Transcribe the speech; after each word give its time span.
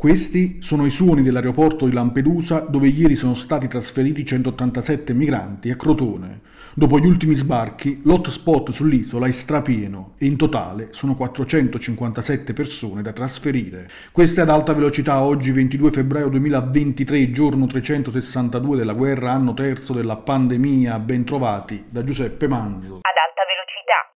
Questi 0.00 0.62
sono 0.62 0.86
i 0.86 0.90
suoni 0.90 1.20
dell'aeroporto 1.22 1.84
di 1.84 1.92
Lampedusa 1.92 2.60
dove 2.60 2.88
ieri 2.88 3.14
sono 3.14 3.34
stati 3.34 3.68
trasferiti 3.68 4.24
187 4.24 5.12
migranti 5.12 5.68
a 5.68 5.76
Crotone. 5.76 6.40
Dopo 6.72 6.98
gli 6.98 7.04
ultimi 7.04 7.34
sbarchi, 7.34 8.00
l'hotspot 8.04 8.70
sull'isola 8.70 9.26
è 9.26 9.30
strapieno 9.30 10.14
e 10.16 10.24
in 10.24 10.38
totale 10.38 10.88
sono 10.92 11.14
457 11.14 12.54
persone 12.54 13.02
da 13.02 13.12
trasferire. 13.12 13.90
Questa 14.10 14.40
è 14.40 14.44
ad 14.44 14.48
alta 14.48 14.72
velocità 14.72 15.20
oggi 15.20 15.50
22 15.50 15.90
febbraio 15.90 16.30
2023, 16.30 17.30
giorno 17.30 17.66
362 17.66 18.78
della 18.78 18.94
guerra, 18.94 19.32
anno 19.32 19.52
terzo 19.52 19.92
della 19.92 20.16
pandemia. 20.16 20.98
Bentrovati 20.98 21.84
da 21.90 22.02
Giuseppe 22.02 22.48
Manzo. 22.48 23.00
Ad 23.02 23.18
alta 23.20 23.42
velocità. 23.52 24.14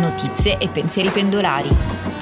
Notizie 0.00 0.58
e 0.58 0.68
pensieri 0.68 1.10
pendolari. 1.10 2.15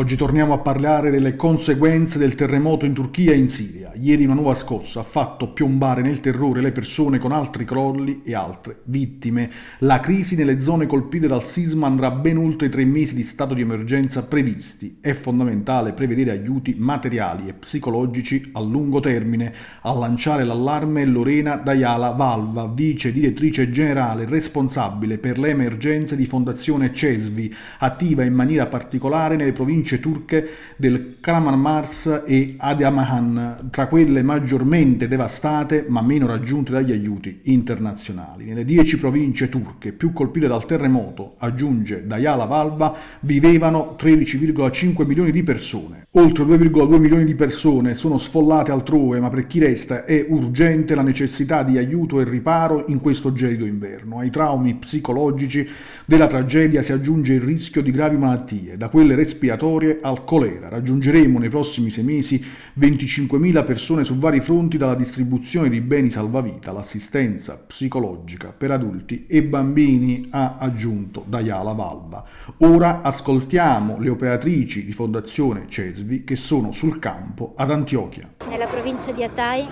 Oggi 0.00 0.16
torniamo 0.16 0.54
a 0.54 0.58
parlare 0.58 1.10
delle 1.10 1.36
conseguenze 1.36 2.16
del 2.16 2.34
terremoto 2.34 2.86
in 2.86 2.94
Turchia 2.94 3.32
e 3.32 3.36
in 3.36 3.48
Siria. 3.48 3.92
Ieri 3.96 4.24
una 4.24 4.32
nuova 4.32 4.54
scossa 4.54 5.00
ha 5.00 5.02
fatto 5.02 5.52
piombare 5.52 6.00
nel 6.00 6.20
terrore 6.20 6.62
le 6.62 6.72
persone 6.72 7.18
con 7.18 7.32
altri 7.32 7.66
crolli 7.66 8.22
e 8.24 8.34
altre 8.34 8.80
vittime. 8.84 9.50
La 9.80 10.00
crisi 10.00 10.36
nelle 10.36 10.58
zone 10.58 10.86
colpite 10.86 11.26
dal 11.26 11.44
sisma 11.44 11.86
andrà 11.86 12.10
ben 12.12 12.38
oltre 12.38 12.68
i 12.68 12.70
tre 12.70 12.86
mesi 12.86 13.14
di 13.14 13.22
stato 13.22 13.52
di 13.52 13.60
emergenza 13.60 14.24
previsti. 14.24 14.96
È 15.02 15.12
fondamentale 15.12 15.92
prevedere 15.92 16.30
aiuti 16.30 16.76
materiali 16.78 17.48
e 17.48 17.52
psicologici 17.52 18.52
a 18.54 18.60
lungo 18.60 19.00
termine. 19.00 19.52
A 19.82 19.92
lanciare 19.92 20.44
l'allarme 20.44 21.04
Lorena 21.04 21.56
Dayala 21.56 22.12
Valva, 22.12 22.72
vice 22.72 23.12
direttrice 23.12 23.70
generale 23.70 24.24
responsabile 24.24 25.18
per 25.18 25.38
le 25.38 25.50
emergenze 25.50 26.16
di 26.16 26.24
Fondazione 26.24 26.94
Cesvi, 26.94 27.54
attiva 27.80 28.24
in 28.24 28.32
maniera 28.32 28.64
particolare 28.64 29.36
nelle 29.36 29.52
province 29.52 29.88
province 29.90 29.98
turche 29.98 30.48
del 30.76 31.16
Kahramanmars 31.20 32.22
e 32.26 32.54
Adiamahan, 32.56 33.68
tra 33.70 33.86
quelle 33.86 34.22
maggiormente 34.22 35.08
devastate 35.08 35.86
ma 35.88 36.02
meno 36.02 36.26
raggiunte 36.26 36.70
dagli 36.70 36.92
aiuti 36.92 37.40
internazionali. 37.44 38.44
Nelle 38.44 38.64
dieci 38.64 38.98
province 38.98 39.48
turche 39.48 39.92
più 39.92 40.12
colpite 40.12 40.46
dal 40.46 40.66
terremoto, 40.66 41.34
aggiunge 41.38 42.06
Dayala 42.06 42.44
Valva, 42.44 42.94
vivevano 43.20 43.96
13,5 43.98 45.06
milioni 45.06 45.32
di 45.32 45.42
persone. 45.42 46.06
Oltre 46.14 46.44
2,2 46.44 46.98
milioni 46.98 47.24
di 47.24 47.36
persone 47.36 47.94
sono 47.94 48.18
sfollate 48.18 48.72
altrove, 48.72 49.20
ma 49.20 49.30
per 49.30 49.46
chi 49.46 49.60
resta 49.60 50.04
è 50.04 50.26
urgente 50.28 50.96
la 50.96 51.02
necessità 51.02 51.62
di 51.62 51.78
aiuto 51.78 52.20
e 52.20 52.24
riparo 52.24 52.86
in 52.88 53.00
questo 53.00 53.32
gelido 53.32 53.64
inverno. 53.64 54.18
Ai 54.18 54.30
traumi 54.30 54.74
psicologici 54.74 55.66
della 56.04 56.26
tragedia 56.26 56.82
si 56.82 56.92
aggiunge 56.92 57.34
il 57.34 57.40
rischio 57.40 57.80
di 57.80 57.92
gravi 57.92 58.16
malattie, 58.16 58.76
da 58.76 58.88
quelle 58.88 59.14
respiratorie 59.14 59.79
respiratorie 59.80 59.98
al 60.02 60.24
colera. 60.24 60.68
Raggiungeremo 60.68 61.38
nei 61.38 61.48
prossimi 61.48 61.90
sei 61.90 62.04
mesi 62.04 62.44
25.000 62.78 63.64
persone 63.64 64.04
su 64.04 64.18
vari 64.18 64.40
fronti 64.40 64.76
dalla 64.76 64.94
distribuzione 64.94 65.68
di 65.68 65.80
beni 65.80 66.10
salvavita 66.10 66.70
all'assistenza 66.70 67.62
psicologica 67.66 68.52
per 68.56 68.70
adulti 68.70 69.26
e 69.26 69.42
bambini, 69.42 70.28
ha 70.30 70.56
aggiunto 70.58 71.24
Dayala 71.26 71.72
Valva. 71.72 72.24
Ora 72.58 73.00
ascoltiamo 73.02 73.98
le 73.98 74.10
operatrici 74.10 74.84
di 74.84 74.92
Fondazione 74.92 75.64
Cesvi 75.68 76.24
che 76.24 76.36
sono 76.36 76.72
sul 76.72 76.98
campo 76.98 77.54
ad 77.56 77.70
Antiochia. 77.70 78.28
Nella 78.48 78.66
provincia 78.66 79.12
di 79.12 79.24
Atay, 79.24 79.66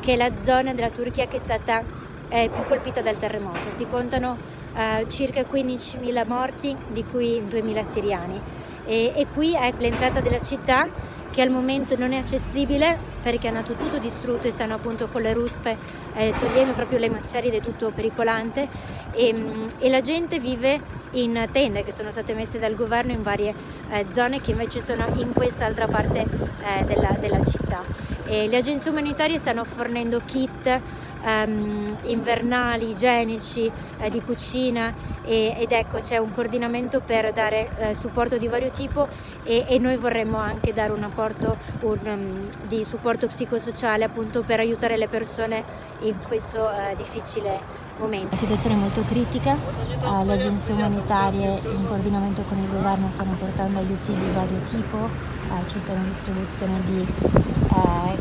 che 0.00 0.12
è 0.12 0.16
la 0.16 0.30
zona 0.44 0.74
della 0.74 0.90
Turchia 0.90 1.26
che 1.26 1.36
è 1.36 1.40
stata 1.40 1.82
eh, 2.28 2.50
più 2.52 2.62
colpita 2.66 3.00
dal 3.00 3.18
terremoto. 3.18 3.58
Si 3.76 3.86
contano 3.88 4.36
eh, 4.74 5.06
circa 5.08 5.42
15.000 5.42 6.26
morti, 6.26 6.74
di 6.92 7.04
cui 7.04 7.42
2.000 7.48 7.92
siriani 7.92 8.40
e, 8.86 9.12
e 9.14 9.26
qui 9.32 9.54
è 9.54 9.72
l'entrata 9.78 10.20
della 10.20 10.40
città 10.40 10.88
che 11.34 11.42
al 11.42 11.50
momento 11.50 11.96
non 11.96 12.12
è 12.12 12.18
accessibile 12.18 12.96
perché 13.20 13.48
hanno 13.48 13.62
tutto 13.62 13.98
distrutto 13.98 14.46
e 14.46 14.52
stanno 14.52 14.74
appunto 14.74 15.08
con 15.08 15.22
le 15.22 15.32
ruspe 15.32 15.76
eh, 16.14 16.32
togliendo 16.38 16.74
proprio 16.74 16.98
le 16.98 17.10
macerie 17.10 17.50
ed 17.50 17.56
è 17.56 17.60
tutto 17.60 17.90
pericolante 17.90 18.68
e, 19.10 19.32
mm, 19.32 19.68
e, 19.80 19.88
la 19.90 20.00
gente 20.00 20.38
vive 20.38 20.80
in 21.12 21.48
tende 21.50 21.82
che 21.82 21.92
sono 21.92 22.12
state 22.12 22.34
messe 22.34 22.60
dal 22.60 22.76
governo 22.76 23.10
in 23.10 23.22
varie 23.22 23.52
eh, 23.90 24.06
zone 24.14 24.40
che 24.40 24.52
invece 24.52 24.82
sono 24.84 25.06
in 25.16 25.32
quest'altra 25.32 25.88
parte 25.88 26.20
eh, 26.20 26.84
della, 26.84 27.16
della, 27.18 27.44
città. 27.44 27.82
E 28.26 28.48
le 28.48 28.56
agenzie 28.56 28.90
umanitarie 28.90 29.38
stanno 29.38 29.64
fornendo 29.64 30.20
kit 30.24 30.80
um, 31.24 31.96
invernali, 32.04 32.90
igienici, 32.90 33.70
eh, 33.98 34.10
di 34.10 34.20
cucina 34.22 34.94
e, 35.24 35.54
ed 35.58 35.72
ecco 35.72 36.00
c'è 36.00 36.18
un 36.18 36.32
coordinamento 36.32 37.00
per 37.00 37.32
dare 37.32 37.70
eh, 37.76 37.94
supporto 37.94 38.36
di 38.36 38.46
vario 38.46 38.70
tipo 38.70 39.08
e, 39.42 39.64
e, 39.66 39.78
noi 39.78 39.96
vorremmo 39.96 40.36
anche 40.36 40.72
dare 40.72 40.92
un 40.92 41.02
apporto 41.02 41.56
un, 41.80 41.98
um, 42.04 42.48
di 42.68 42.84
supporto 42.84 43.26
psicosociale 43.26 44.04
appunto 44.04 44.42
per 44.42 44.60
aiutare 44.60 44.96
le 44.96 45.08
persone 45.08 45.64
in 46.00 46.14
questo 46.26 46.60
uh, 46.60 46.94
difficile 46.96 47.82
momento. 47.98 48.34
La 48.34 48.36
situazione 48.36 48.74
è 48.74 48.78
molto 48.78 49.02
critica, 49.02 49.52
uh, 49.52 50.24
le 50.24 50.32
agenzie 50.32 50.74
umanitarie 50.74 51.60
in 51.64 51.86
coordinamento 51.86 52.42
con 52.42 52.58
il 52.58 52.68
governo 52.68 53.08
stanno 53.12 53.34
portando 53.38 53.78
aiuti 53.78 54.12
di 54.12 54.30
vario 54.34 54.58
tipo, 54.64 54.96
uh, 54.96 55.66
ci 55.66 55.80
sono 55.80 56.02
distribuzione 56.04 56.80
di 56.86 57.63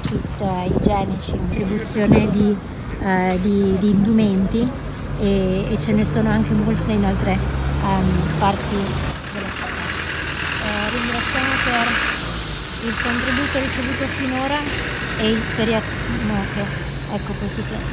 kit 0.01 0.43
igienici, 0.77 1.37
distribuzione 1.49 2.29
di 2.29 2.57
eh, 3.03 3.37
di, 3.41 3.77
di, 3.79 3.89
indumenti 3.89 4.67
e, 5.19 5.65
e, 5.69 5.79
ce 5.79 5.91
ne 5.91 6.05
sono 6.05 6.29
anche 6.29 6.53
molte 6.53 6.91
in 6.91 7.03
altre 7.03 7.37
um, 7.83 8.39
parti 8.39 8.75
della 9.33 9.47
città. 9.51 9.83
Eh, 10.63 10.89
ringraziamo 10.89 11.53
per 11.65 11.87
il 12.85 12.95
contributo 13.01 13.59
ricevuto 13.59 14.05
finora 14.05 14.59
e 15.19 15.37
speriamo 15.51 15.83
che 16.53 16.61
ecco, 17.13 17.33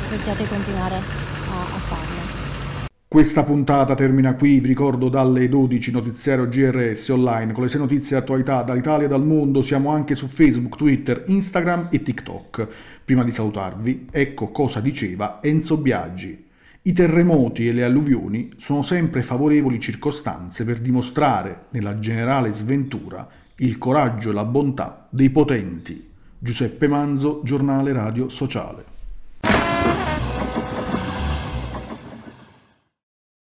possiate 0.08 0.48
continuare 0.48 0.94
a, 0.94 1.60
a 1.60 1.78
farlo. 1.88 2.49
Questa 3.12 3.42
puntata 3.42 3.96
termina 3.96 4.36
qui, 4.36 4.60
vi 4.60 4.68
ricordo 4.68 5.08
dalle 5.08 5.48
12 5.48 5.90
notiziario 5.90 6.46
GRS 6.46 7.08
online 7.08 7.52
con 7.52 7.64
le 7.64 7.68
6 7.68 7.80
notizie 7.80 8.16
di 8.16 8.22
attualità 8.22 8.62
dall'Italia 8.62 9.06
e 9.06 9.08
dal 9.08 9.26
mondo, 9.26 9.62
siamo 9.62 9.90
anche 9.90 10.14
su 10.14 10.28
Facebook, 10.28 10.76
Twitter, 10.76 11.24
Instagram 11.26 11.88
e 11.90 12.02
TikTok. 12.02 12.68
Prima 13.04 13.24
di 13.24 13.32
salutarvi, 13.32 14.06
ecco 14.12 14.52
cosa 14.52 14.78
diceva 14.78 15.40
Enzo 15.42 15.78
Biaggi. 15.78 16.46
I 16.82 16.92
terremoti 16.92 17.66
e 17.66 17.72
le 17.72 17.82
alluvioni 17.82 18.52
sono 18.58 18.82
sempre 18.82 19.22
favorevoli 19.22 19.80
circostanze 19.80 20.64
per 20.64 20.78
dimostrare, 20.78 21.64
nella 21.70 21.98
generale 21.98 22.52
sventura, 22.52 23.26
il 23.56 23.76
coraggio 23.76 24.30
e 24.30 24.34
la 24.34 24.44
bontà 24.44 25.08
dei 25.10 25.30
potenti. 25.30 26.10
Giuseppe 26.38 26.86
Manzo, 26.86 27.40
giornale 27.42 27.92
radio 27.92 28.28
sociale. 28.28 28.99